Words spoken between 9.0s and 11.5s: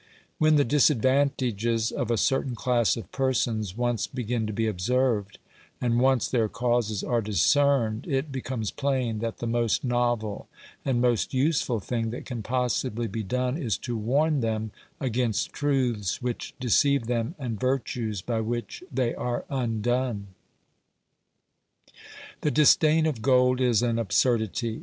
that the most novel and most